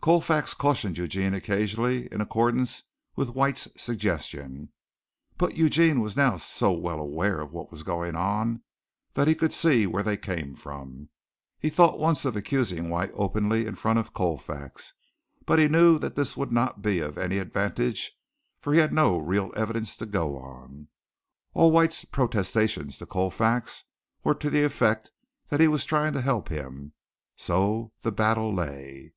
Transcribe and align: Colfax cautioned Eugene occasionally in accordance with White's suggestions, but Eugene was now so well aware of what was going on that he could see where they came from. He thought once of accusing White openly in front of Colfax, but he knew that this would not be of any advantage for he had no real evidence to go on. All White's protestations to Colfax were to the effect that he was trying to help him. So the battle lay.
Colfax 0.00 0.54
cautioned 0.54 0.96
Eugene 0.98 1.34
occasionally 1.34 2.06
in 2.12 2.20
accordance 2.20 2.84
with 3.16 3.34
White's 3.34 3.66
suggestions, 3.76 4.68
but 5.36 5.56
Eugene 5.56 5.98
was 5.98 6.16
now 6.16 6.36
so 6.36 6.70
well 6.70 7.00
aware 7.00 7.40
of 7.40 7.52
what 7.52 7.72
was 7.72 7.82
going 7.82 8.14
on 8.14 8.62
that 9.14 9.26
he 9.26 9.34
could 9.34 9.52
see 9.52 9.88
where 9.88 10.04
they 10.04 10.16
came 10.16 10.54
from. 10.54 11.08
He 11.58 11.70
thought 11.70 11.98
once 11.98 12.24
of 12.24 12.36
accusing 12.36 12.88
White 12.88 13.10
openly 13.14 13.66
in 13.66 13.74
front 13.74 13.98
of 13.98 14.12
Colfax, 14.12 14.92
but 15.44 15.58
he 15.58 15.66
knew 15.66 15.98
that 15.98 16.14
this 16.14 16.36
would 16.36 16.52
not 16.52 16.82
be 16.82 17.00
of 17.00 17.18
any 17.18 17.38
advantage 17.38 18.12
for 18.60 18.72
he 18.72 18.78
had 18.78 18.92
no 18.92 19.18
real 19.18 19.50
evidence 19.56 19.96
to 19.96 20.06
go 20.06 20.36
on. 20.38 20.86
All 21.52 21.72
White's 21.72 22.04
protestations 22.04 22.96
to 22.98 23.06
Colfax 23.06 23.86
were 24.22 24.36
to 24.36 24.50
the 24.50 24.62
effect 24.62 25.10
that 25.48 25.58
he 25.58 25.66
was 25.66 25.84
trying 25.84 26.12
to 26.12 26.20
help 26.22 26.48
him. 26.48 26.92
So 27.34 27.90
the 28.02 28.12
battle 28.12 28.54
lay. 28.54 29.14